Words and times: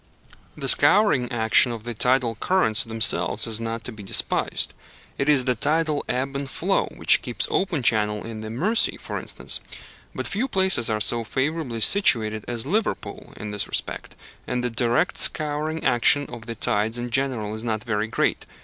The 0.57 0.67
scouring 0.67 1.31
action 1.31 1.71
of 1.71 1.83
the 1.83 1.93
tidal 1.93 2.33
currents 2.33 2.83
themselves 2.83 3.45
is 3.45 3.59
not 3.59 3.83
to 3.83 3.91
be 3.91 4.01
despised. 4.01 4.73
It 5.19 5.29
is 5.29 5.45
the 5.45 5.53
tidal 5.53 6.03
ebb 6.09 6.35
and 6.35 6.49
flow 6.49 6.85
which 6.95 7.21
keeps 7.21 7.47
open 7.51 7.83
channel 7.83 8.25
in 8.25 8.41
the 8.41 8.49
Mersey, 8.49 8.97
for 8.99 9.19
instance. 9.19 9.59
But 10.15 10.25
few 10.25 10.47
places 10.47 10.89
are 10.89 10.99
so 11.01 11.23
favourably 11.23 11.81
situated 11.81 12.45
as 12.47 12.65
Liverpool 12.65 13.35
in 13.37 13.51
this 13.51 13.67
respect, 13.67 14.15
and 14.47 14.63
the 14.63 14.71
direct 14.71 15.19
scouring 15.19 15.83
action 15.85 16.25
of 16.33 16.47
the 16.47 16.55
tides 16.55 16.97
in 16.97 17.11
general 17.11 17.53
is 17.53 17.63
not 17.63 17.83
very 17.83 18.07
great. 18.07 18.47